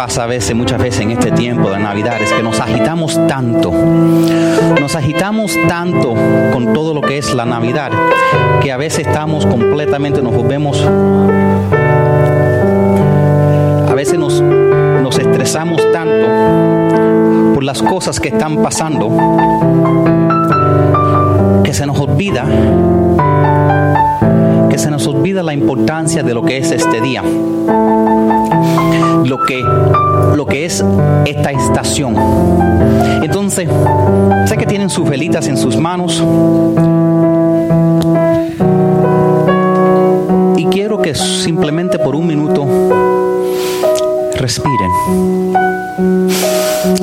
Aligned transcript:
pasa 0.00 0.24
a 0.24 0.26
veces, 0.26 0.56
muchas 0.56 0.80
veces 0.80 1.02
en 1.02 1.10
este 1.10 1.30
tiempo 1.30 1.70
de 1.70 1.78
Navidad 1.78 2.16
es 2.22 2.32
que 2.32 2.42
nos 2.42 2.58
agitamos 2.58 3.20
tanto, 3.28 3.70
nos 3.70 4.96
agitamos 4.96 5.54
tanto 5.68 6.14
con 6.54 6.72
todo 6.72 6.94
lo 6.94 7.02
que 7.02 7.18
es 7.18 7.34
la 7.34 7.44
Navidad, 7.44 7.92
que 8.62 8.72
a 8.72 8.78
veces 8.78 9.06
estamos 9.06 9.44
completamente, 9.44 10.22
nos 10.22 10.34
volvemos, 10.34 10.82
a 13.90 13.94
veces 13.94 14.18
nos, 14.18 14.40
nos 14.40 15.18
estresamos 15.18 15.82
tanto 15.92 17.52
por 17.52 17.62
las 17.62 17.82
cosas 17.82 18.18
que 18.20 18.28
están 18.28 18.62
pasando, 18.62 19.10
que 21.62 21.74
se 21.74 21.84
nos 21.84 22.00
olvida 22.00 22.46
que 24.70 24.78
se 24.78 24.90
nos 24.90 25.06
olvida 25.06 25.42
la 25.42 25.52
importancia 25.52 26.22
de 26.22 26.32
lo 26.32 26.42
que 26.42 26.56
es 26.56 26.70
este 26.70 27.02
día 27.02 27.22
lo 29.24 29.38
que, 29.38 29.62
lo 30.34 30.46
que 30.46 30.64
es 30.64 30.84
esta 31.26 31.50
estación. 31.50 32.16
Entonces, 33.22 33.68
sé 34.46 34.56
que 34.56 34.66
tienen 34.66 34.90
sus 34.90 35.08
velitas 35.08 35.46
en 35.48 35.56
sus 35.56 35.76
manos. 35.76 36.22
Y 40.56 40.64
quiero 40.66 41.00
que 41.00 41.14
simplemente 41.14 41.98
por 41.98 42.16
un 42.16 42.26
minuto 42.26 42.66
respiren. 44.36 45.52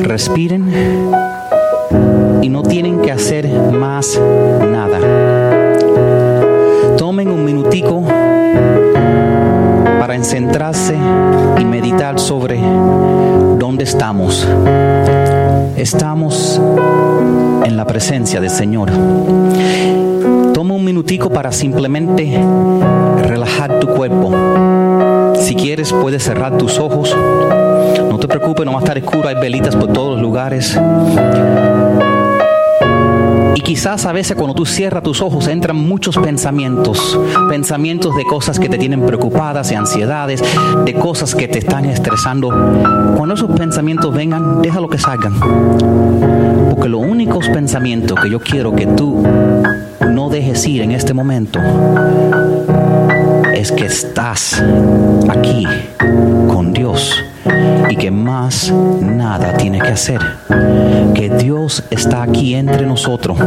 Respiren 0.00 0.72
y 2.42 2.48
no 2.48 2.62
tienen 2.62 3.00
que 3.00 3.12
hacer 3.12 3.48
más 3.72 4.20
nada. 4.70 4.98
Tomen 6.96 7.28
un 7.28 7.44
minutico 7.44 8.04
para 10.12 10.24
centrarse 10.24 10.94
y 11.58 11.64
meditar 11.64 12.20
sobre 12.20 12.60
dónde 13.58 13.84
estamos. 13.84 14.46
Estamos 15.74 16.60
en 17.64 17.76
la 17.78 17.86
presencia 17.86 18.38
del 18.38 18.50
Señor. 18.50 18.90
Toma 20.52 20.74
un 20.74 20.84
minutico 20.84 21.30
para 21.30 21.50
simplemente 21.50 22.38
relajar 23.22 23.80
tu 23.80 23.86
cuerpo. 23.86 24.34
Si 25.34 25.54
quieres, 25.54 25.90
puedes 25.94 26.22
cerrar 26.22 26.58
tus 26.58 26.78
ojos. 26.78 27.16
No 28.10 28.18
te 28.18 28.28
preocupes, 28.28 28.66
no 28.66 28.72
va 28.72 28.80
a 28.80 28.82
estar 28.82 28.98
oscuro, 28.98 29.28
hay 29.28 29.36
velitas 29.36 29.74
por 29.74 29.94
todos 29.94 30.12
los 30.12 30.20
lugares. 30.20 30.78
Y 33.54 33.60
quizás 33.60 34.06
a 34.06 34.12
veces 34.12 34.36
cuando 34.36 34.54
tú 34.54 34.64
cierras 34.64 35.02
tus 35.02 35.20
ojos 35.20 35.46
entran 35.48 35.76
muchos 35.76 36.16
pensamientos, 36.18 37.18
pensamientos 37.48 38.14
de 38.16 38.24
cosas 38.24 38.58
que 38.58 38.68
te 38.68 38.78
tienen 38.78 39.04
preocupadas, 39.04 39.68
de 39.68 39.76
ansiedades, 39.76 40.42
de 40.84 40.94
cosas 40.94 41.34
que 41.34 41.48
te 41.48 41.58
están 41.58 41.84
estresando. 41.84 42.48
Cuando 43.16 43.34
esos 43.34 43.50
pensamientos 43.52 44.14
vengan, 44.14 44.62
déjalo 44.62 44.88
que 44.88 44.98
salgan. 44.98 45.34
Porque 46.70 46.88
los 46.88 47.02
únicos 47.02 47.48
pensamientos 47.48 48.18
que 48.20 48.30
yo 48.30 48.40
quiero 48.40 48.72
que 48.74 48.86
tú 48.86 49.22
no 50.08 50.28
dejes 50.28 50.66
ir 50.66 50.82
en 50.82 50.92
este 50.92 51.14
momento 51.14 51.58
es 53.54 53.70
que 53.70 53.86
estás 53.86 54.62
aquí 55.28 55.66
que 58.02 58.10
más 58.10 58.68
nada 59.00 59.56
tiene 59.56 59.78
que 59.78 59.90
hacer. 59.90 60.20
Que 61.14 61.28
Dios 61.28 61.84
está 61.88 62.24
aquí 62.24 62.56
entre 62.56 62.84
nosotros 62.84 63.38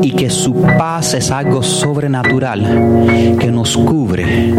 y 0.00 0.12
que 0.12 0.30
su 0.30 0.54
paz 0.54 1.12
es 1.12 1.30
algo 1.30 1.62
sobrenatural 1.62 3.36
que 3.38 3.52
nos 3.52 3.76
cubre 3.76 4.54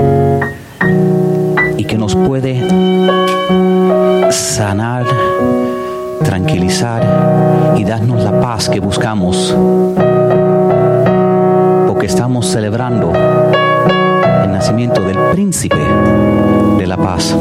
y 1.76 1.84
que 1.86 1.98
nos 1.98 2.14
puede 2.16 2.70
sanar, 4.30 5.06
tranquilizar 6.24 7.74
y 7.78 7.84
darnos 7.84 8.24
la 8.24 8.40
paz 8.40 8.70
que 8.70 8.80
buscamos. 8.80 9.56
Porque 11.88 12.06
estamos 12.06 12.46
celebrando 12.46 13.12
el 13.12 14.52
nacimiento 14.52 15.02
del 15.02 15.18
príncipe 15.32 15.80
de 16.78 16.86
la 16.86 16.98
paz. 16.98 17.36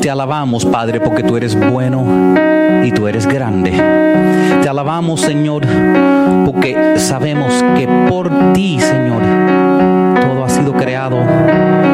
Te 0.00 0.10
alabamos, 0.10 0.64
Padre, 0.64 1.00
porque 1.00 1.22
tú 1.22 1.36
eres 1.36 1.54
bueno 1.70 2.04
y 2.84 2.92
tú 2.92 3.08
eres 3.08 3.26
grande. 3.26 3.72
Te 4.62 4.68
alabamos, 4.68 5.20
Señor, 5.20 5.62
porque 6.44 6.94
sabemos 6.98 7.52
que 7.76 7.88
por 8.08 8.30
ti, 8.52 8.78
Señor, 8.80 9.22
todo 10.26 10.44
ha 10.44 10.48
sido 10.48 10.72
creado 10.72 11.18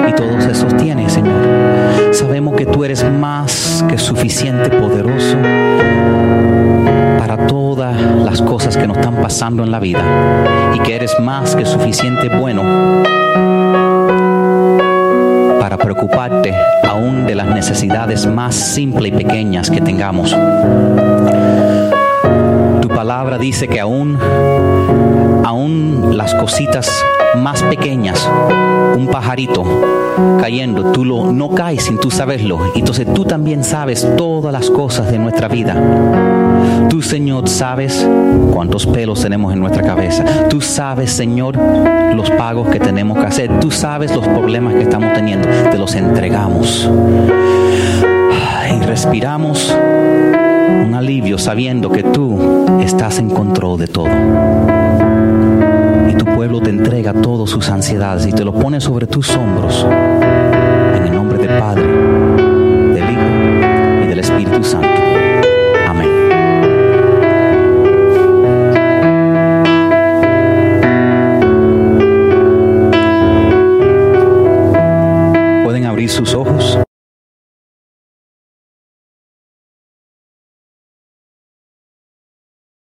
y 0.08 0.12
todo 0.12 0.40
se 0.40 0.54
sostiene, 0.54 1.08
Señor. 1.08 1.42
Sabemos 2.12 2.54
que 2.54 2.66
tú 2.66 2.84
eres 2.84 3.04
más 3.10 3.84
que 3.88 3.98
suficiente, 3.98 4.70
poderoso 4.70 5.36
para 7.18 7.46
todas 7.46 7.96
las 8.24 8.42
cosas 8.42 8.76
que 8.76 8.86
nos 8.86 8.98
están 8.98 9.16
pasando 9.16 9.62
en 9.62 9.70
la 9.70 9.78
vida 9.78 10.02
y 10.74 10.80
que 10.80 10.96
eres 10.96 11.18
más 11.20 11.54
que 11.54 11.64
suficiente 11.64 12.28
bueno 12.28 12.62
preocuparte 15.82 16.54
aún 16.86 17.26
de 17.26 17.34
las 17.34 17.48
necesidades 17.48 18.26
más 18.26 18.54
simples 18.54 19.12
y 19.12 19.16
pequeñas 19.16 19.70
que 19.70 19.80
tengamos. 19.80 20.36
Tu 22.80 22.88
palabra 22.88 23.38
dice 23.38 23.68
que 23.68 23.80
aún, 23.80 24.18
aún 25.44 26.16
las 26.16 26.34
cositas 26.34 27.04
más 27.36 27.62
pequeñas, 27.62 28.28
un 28.96 29.08
pajarito 29.08 29.64
cayendo, 30.40 30.92
tú 30.92 31.04
lo, 31.04 31.32
no 31.32 31.50
caes 31.50 31.84
sin 31.84 31.98
tú 31.98 32.10
saberlo. 32.10 32.58
Entonces 32.74 33.12
tú 33.12 33.24
también 33.24 33.64
sabes 33.64 34.06
todas 34.16 34.52
las 34.52 34.70
cosas 34.70 35.10
de 35.10 35.18
nuestra 35.18 35.48
vida. 35.48 35.76
Tú, 36.88 37.02
Señor, 37.02 37.48
sabes 37.48 38.06
cuántos 38.52 38.86
pelos 38.86 39.22
tenemos 39.22 39.52
en 39.52 39.60
nuestra 39.60 39.82
cabeza. 39.82 40.24
Tú 40.48 40.60
sabes, 40.60 41.12
Señor, 41.12 41.56
los 42.14 42.30
pagos 42.30 42.68
que 42.68 42.80
tenemos 42.80 43.18
que 43.18 43.26
hacer. 43.26 43.60
Tú 43.60 43.70
sabes 43.70 44.14
los 44.14 44.26
problemas 44.26 44.74
que 44.74 44.82
estamos 44.82 45.12
teniendo. 45.12 45.48
Te 45.70 45.78
los 45.78 45.94
entregamos. 45.94 46.90
Y 48.70 48.82
respiramos 48.82 49.76
un 50.84 50.94
alivio 50.94 51.38
sabiendo 51.38 51.90
que 51.90 52.02
tú 52.02 52.66
estás 52.80 53.18
en 53.18 53.30
control 53.30 53.78
de 53.78 53.86
todo. 53.88 55.09
Tu 56.20 56.26
pueblo 56.26 56.60
te 56.60 56.68
entrega 56.68 57.14
todas 57.14 57.48
sus 57.48 57.70
ansiedades 57.70 58.26
y 58.26 58.32
te 58.32 58.44
lo 58.44 58.52
pone 58.52 58.78
sobre 58.78 59.06
tus 59.06 59.34
hombros. 59.34 59.86
En 60.94 61.06
el 61.06 61.12
nombre 61.14 61.38
del 61.38 61.58
Padre 61.58 61.99